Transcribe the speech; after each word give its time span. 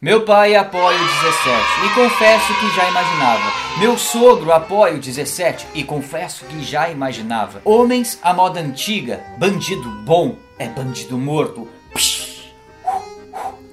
Meu 0.00 0.24
pai 0.24 0.54
apoia 0.54 0.96
o 0.96 1.06
17 1.08 1.64
e 1.84 1.88
confesso 1.92 2.54
que 2.60 2.70
já 2.76 2.88
imaginava. 2.88 3.52
Meu 3.80 3.98
sogro 3.98 4.52
apoia 4.52 4.94
o 4.94 5.00
17 5.00 5.66
e 5.74 5.82
confesso 5.82 6.44
que 6.44 6.62
já 6.62 6.88
imaginava. 6.88 7.60
Homens 7.64 8.16
à 8.22 8.32
moda 8.32 8.60
antiga, 8.60 9.20
bandido 9.38 9.90
bom 10.04 10.36
é 10.56 10.68
bandido 10.68 11.18
morto. 11.18 11.68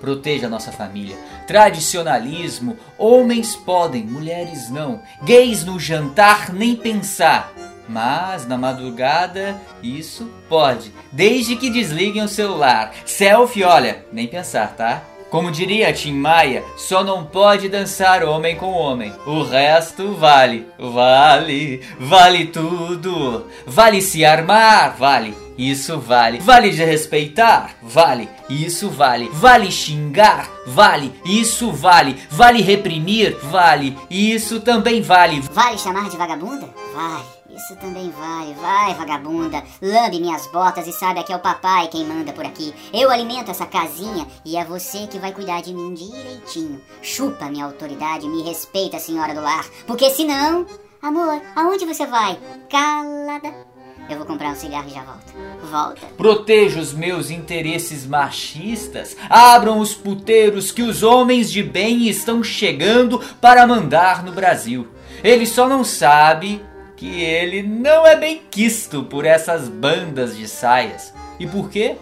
Proteja 0.00 0.46
a 0.46 0.50
nossa 0.50 0.72
família. 0.72 1.14
Tradicionalismo, 1.46 2.78
homens 2.96 3.54
podem, 3.54 4.04
mulheres 4.04 4.70
não. 4.70 5.02
Gays 5.24 5.62
no 5.62 5.78
jantar 5.78 6.54
nem 6.54 6.74
pensar. 6.74 7.52
Mas 7.86 8.46
na 8.46 8.56
madrugada 8.56 9.60
isso 9.82 10.30
pode, 10.48 10.90
desde 11.12 11.54
que 11.54 11.68
desliguem 11.68 12.22
o 12.22 12.28
celular. 12.28 12.94
Selfie, 13.04 13.62
olha, 13.62 14.06
nem 14.10 14.26
pensar, 14.26 14.74
tá? 14.74 15.02
Como 15.34 15.50
diria 15.50 15.92
Tim 15.92 16.12
Maia, 16.12 16.62
só 16.76 17.02
não 17.02 17.24
pode 17.24 17.68
dançar 17.68 18.22
homem 18.22 18.54
com 18.54 18.70
homem. 18.70 19.12
O 19.26 19.42
resto 19.42 20.14
vale, 20.14 20.64
vale, 20.78 21.82
vale 21.98 22.46
tudo. 22.46 23.44
Vale 23.66 24.00
se 24.00 24.24
armar, 24.24 24.96
vale. 24.96 25.43
Isso 25.56 25.98
vale. 25.98 26.40
Vale 26.40 26.70
de 26.70 26.84
respeitar? 26.84 27.76
Vale. 27.82 28.28
Isso 28.48 28.90
vale. 28.90 29.28
Vale 29.32 29.70
xingar? 29.70 30.48
Vale. 30.66 31.12
Isso 31.24 31.70
vale. 31.70 32.20
Vale 32.30 32.60
reprimir? 32.60 33.36
Vale. 33.44 33.96
Isso 34.10 34.60
também 34.60 35.00
vale. 35.00 35.40
Vale 35.52 35.78
chamar 35.78 36.08
de 36.10 36.16
vagabunda? 36.16 36.68
Vale. 36.94 37.34
Isso 37.56 37.76
também 37.76 38.10
vai, 38.10 38.52
vai, 38.54 38.94
vagabunda. 38.94 39.62
Lambe 39.80 40.20
minhas 40.20 40.44
botas 40.48 40.88
e 40.88 40.92
saiba 40.92 41.22
que 41.22 41.32
é 41.32 41.36
o 41.36 41.40
papai 41.40 41.86
quem 41.86 42.04
manda 42.04 42.32
por 42.32 42.44
aqui. 42.44 42.74
Eu 42.92 43.10
alimento 43.10 43.50
essa 43.50 43.64
casinha 43.64 44.26
e 44.44 44.56
é 44.56 44.64
você 44.64 45.06
que 45.06 45.20
vai 45.20 45.32
cuidar 45.32 45.62
de 45.62 45.72
mim 45.72 45.94
direitinho. 45.94 46.80
Chupa 47.00 47.46
minha 47.46 47.64
autoridade, 47.64 48.26
me 48.26 48.42
respeita, 48.42 48.98
senhora 48.98 49.34
do 49.34 49.40
lar. 49.40 49.64
Porque 49.86 50.10
senão. 50.10 50.66
Amor, 51.00 51.40
aonde 51.54 51.86
você 51.86 52.06
vai? 52.06 52.38
Calada. 52.68 53.73
Eu 54.08 54.18
vou 54.18 54.26
comprar 54.26 54.50
um 54.50 54.54
cigarro 54.54 54.86
e 54.88 54.92
já 54.92 55.02
volto. 55.02 55.32
Volta. 55.70 56.06
Proteja 56.16 56.78
os 56.78 56.92
meus 56.92 57.30
interesses 57.30 58.06
machistas. 58.06 59.16
Abram 59.30 59.78
os 59.78 59.94
puteiros 59.94 60.70
que 60.70 60.82
os 60.82 61.02
homens 61.02 61.50
de 61.50 61.62
bem 61.62 62.06
estão 62.06 62.42
chegando 62.42 63.18
para 63.40 63.66
mandar 63.66 64.22
no 64.22 64.32
Brasil. 64.32 64.88
Ele 65.22 65.46
só 65.46 65.68
não 65.68 65.82
sabe 65.82 66.62
que 66.96 67.22
ele 67.22 67.62
não 67.62 68.06
é 68.06 68.14
bem 68.14 68.42
quisto 68.50 69.04
por 69.04 69.24
essas 69.24 69.68
bandas 69.68 70.36
de 70.36 70.46
saias. 70.46 71.14
E 71.40 71.46
por 71.46 71.70
quê? 71.70 71.96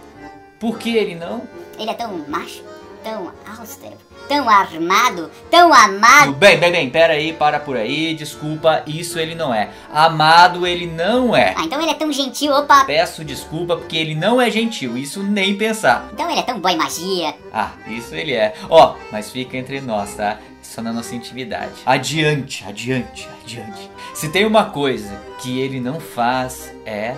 Por 0.59 0.79
que 0.79 0.97
ele 0.97 1.15
não? 1.15 1.43
Ele 1.79 1.91
é 1.91 1.95
tão 1.95 2.19
macho, 2.29 2.63
tão 3.03 3.33
austero, 3.59 3.97
tão 4.29 4.49
armado, 4.49 5.31
tão 5.51 5.73
amado. 5.73 6.33
Bem, 6.33 6.59
bem, 6.59 6.73
bem, 6.73 6.91
pera 6.91 7.15
aí, 7.15 7.33
para 7.33 7.61
por 7.61 7.77
aí, 7.77 8.15
desculpa, 8.15 8.83
isso 8.87 9.19
ele 9.19 9.35
não 9.35 9.53
é. 9.53 9.71
Amado 9.93 10.67
ele 10.67 10.87
não 10.87 11.37
é. 11.37 11.55
Ah, 11.57 11.65
então 11.65 11.81
ele 11.81 11.91
é 11.91 11.95
tão 11.95 12.13
gentil, 12.13 12.53
opa. 12.53 12.85
Peço 12.85 13.25
desculpa 13.25 13.77
porque 13.77 13.97
ele 13.97 14.15
não 14.15 14.41
é 14.41 14.51
gentil, 14.51 14.97
isso 14.97 15.23
nem 15.23 15.57
pensar. 15.57 16.09
Então 16.13 16.31
ele 16.31 16.41
é 16.41 16.45
tão 16.45 16.61
boy 16.61 16.77
magia. 16.77 17.35
Ah, 17.53 17.73
isso 17.87 18.15
ele 18.15 18.33
é. 18.33 18.55
Ó, 18.69 18.95
oh, 18.95 18.99
mas 19.11 19.31
fica 19.31 19.57
entre 19.57 19.81
nós, 19.81 20.15
tá? 20.15 20.39
Só 20.63 20.81
na 20.81 20.93
nossa 20.93 21.15
intimidade. 21.15 21.73
Adiante, 21.85 22.65
adiante, 22.67 23.29
adiante. 23.43 23.91
Se 24.15 24.29
tem 24.29 24.47
uma 24.47 24.67
coisa 24.67 25.21
que 25.41 25.61
ele 25.61 25.81
não 25.81 26.01
faz 26.01 26.73
é 26.87 27.15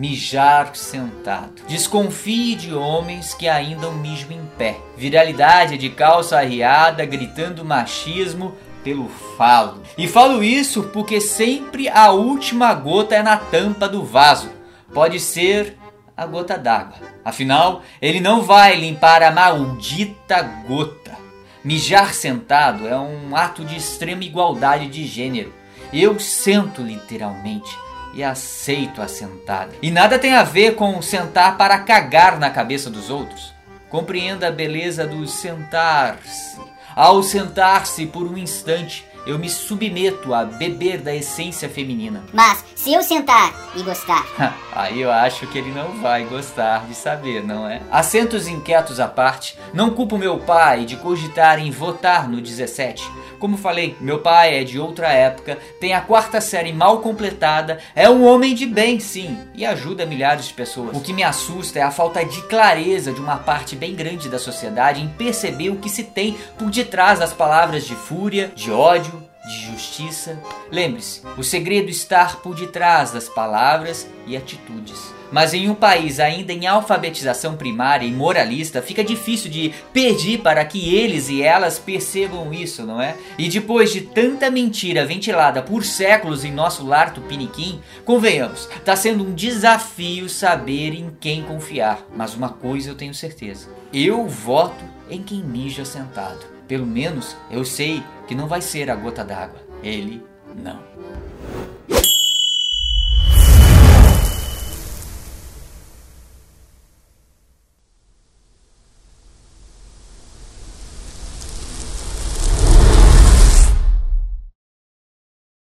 mijar 0.00 0.74
sentado. 0.74 1.62
Desconfie 1.68 2.54
de 2.54 2.72
homens 2.72 3.34
que 3.34 3.46
ainda 3.46 3.90
mijam 3.90 4.32
em 4.32 4.46
pé. 4.56 4.78
Viralidade 4.96 5.76
de 5.76 5.90
calça 5.90 6.38
arriada, 6.38 7.04
gritando 7.04 7.66
machismo 7.66 8.54
pelo 8.82 9.10
falo. 9.36 9.82
E 9.98 10.08
falo 10.08 10.42
isso 10.42 10.84
porque 10.84 11.20
sempre 11.20 11.86
a 11.86 12.12
última 12.12 12.72
gota 12.72 13.14
é 13.14 13.22
na 13.22 13.36
tampa 13.36 13.86
do 13.86 14.02
vaso. 14.02 14.48
Pode 14.94 15.20
ser 15.20 15.76
a 16.16 16.24
gota 16.24 16.56
d'água. 16.56 16.96
Afinal, 17.22 17.82
ele 18.00 18.20
não 18.20 18.40
vai 18.40 18.76
limpar 18.76 19.22
a 19.22 19.30
maldita 19.30 20.40
gota. 20.66 21.18
Mijar 21.62 22.14
sentado 22.14 22.88
é 22.88 22.96
um 22.96 23.36
ato 23.36 23.62
de 23.66 23.76
extrema 23.76 24.24
igualdade 24.24 24.86
de 24.86 25.06
gênero. 25.06 25.52
Eu 25.92 26.18
sento 26.18 26.80
literalmente 26.80 27.76
e 28.14 28.22
aceito 28.22 29.00
a 29.00 29.08
sentada. 29.08 29.72
E 29.82 29.90
nada 29.90 30.18
tem 30.18 30.34
a 30.34 30.42
ver 30.42 30.74
com 30.74 31.00
sentar 31.00 31.56
para 31.56 31.78
cagar 31.78 32.38
na 32.38 32.50
cabeça 32.50 32.90
dos 32.90 33.10
outros. 33.10 33.52
Compreenda 33.88 34.48
a 34.48 34.52
beleza 34.52 35.06
do 35.06 35.26
sentar-se. 35.26 36.58
Ao 36.94 37.22
sentar-se 37.22 38.06
por 38.06 38.22
um 38.22 38.36
instante, 38.36 39.04
eu 39.26 39.38
me 39.38 39.48
submeto 39.48 40.34
a 40.34 40.44
beber 40.44 40.98
da 40.98 41.14
essência 41.14 41.68
feminina. 41.68 42.24
Mas 42.32 42.64
se 42.74 42.92
eu 42.92 43.02
sentar 43.02 43.69
e 43.74 43.82
gostar, 43.82 44.26
aí 44.72 45.00
eu 45.00 45.10
acho 45.10 45.46
que 45.46 45.58
ele 45.58 45.70
não 45.70 46.00
vai 46.00 46.24
gostar 46.24 46.86
de 46.86 46.94
saber, 46.94 47.44
não 47.44 47.68
é? 47.68 47.80
Assentos 47.90 48.48
inquietos 48.48 48.98
à 48.98 49.06
parte, 49.06 49.58
não 49.72 49.90
culpo 49.90 50.18
meu 50.18 50.38
pai 50.38 50.84
de 50.84 50.96
cogitar 50.96 51.58
em 51.58 51.70
votar 51.70 52.28
no 52.28 52.40
17. 52.40 53.08
Como 53.38 53.56
falei, 53.56 53.96
meu 54.00 54.18
pai 54.18 54.60
é 54.60 54.64
de 54.64 54.78
outra 54.78 55.08
época, 55.08 55.58
tem 55.80 55.94
a 55.94 56.00
quarta 56.00 56.40
série 56.40 56.72
mal 56.72 57.00
completada, 57.00 57.78
é 57.94 58.08
um 58.08 58.24
homem 58.24 58.54
de 58.54 58.66
bem, 58.66 59.00
sim, 59.00 59.38
e 59.54 59.64
ajuda 59.64 60.04
milhares 60.04 60.48
de 60.48 60.54
pessoas. 60.54 60.94
O 60.94 61.00
que 61.00 61.12
me 61.12 61.22
assusta 61.22 61.78
é 61.78 61.82
a 61.82 61.90
falta 61.90 62.24
de 62.24 62.42
clareza 62.42 63.12
de 63.12 63.20
uma 63.20 63.38
parte 63.38 63.74
bem 63.74 63.94
grande 63.94 64.28
da 64.28 64.38
sociedade 64.38 65.00
em 65.00 65.08
perceber 65.08 65.70
o 65.70 65.76
que 65.76 65.88
se 65.88 66.04
tem 66.04 66.36
por 66.58 66.70
detrás 66.70 67.18
das 67.18 67.32
palavras 67.32 67.86
de 67.86 67.94
fúria, 67.94 68.52
de 68.54 68.70
ódio, 68.70 69.29
de 69.50 69.66
justiça. 69.66 70.38
Lembre-se, 70.70 71.22
o 71.36 71.42
segredo 71.42 71.90
está 71.90 72.26
por 72.26 72.54
detrás 72.54 73.10
das 73.10 73.28
palavras 73.28 74.08
e 74.26 74.36
atitudes. 74.36 75.19
Mas 75.30 75.54
em 75.54 75.68
um 75.68 75.74
país 75.74 76.18
ainda 76.18 76.52
em 76.52 76.66
alfabetização 76.66 77.56
primária 77.56 78.06
e 78.06 78.12
moralista, 78.12 78.82
fica 78.82 79.04
difícil 79.04 79.50
de 79.50 79.72
pedir 79.92 80.38
para 80.38 80.64
que 80.64 80.94
eles 80.94 81.28
e 81.28 81.42
elas 81.42 81.78
percebam 81.78 82.52
isso, 82.52 82.84
não 82.84 83.00
é? 83.00 83.16
E 83.38 83.48
depois 83.48 83.92
de 83.92 84.00
tanta 84.00 84.50
mentira 84.50 85.06
ventilada 85.06 85.62
por 85.62 85.84
séculos 85.84 86.44
em 86.44 86.52
nosso 86.52 86.84
lar 86.84 87.12
tupiniquim, 87.12 87.80
convenhamos, 88.04 88.68
está 88.76 88.96
sendo 88.96 89.24
um 89.24 89.34
desafio 89.34 90.28
saber 90.28 90.94
em 90.94 91.10
quem 91.20 91.42
confiar. 91.42 92.04
Mas 92.14 92.34
uma 92.34 92.48
coisa 92.48 92.90
eu 92.90 92.94
tenho 92.94 93.14
certeza: 93.14 93.68
eu 93.92 94.26
voto 94.26 94.84
em 95.08 95.22
quem 95.22 95.42
mija 95.42 95.84
sentado. 95.84 96.46
Pelo 96.66 96.86
menos 96.86 97.36
eu 97.50 97.64
sei 97.64 98.02
que 98.28 98.34
não 98.34 98.46
vai 98.46 98.62
ser 98.62 98.90
a 98.90 98.94
gota 98.94 99.24
d'água. 99.24 99.60
Ele 99.82 100.22
não. 100.54 100.78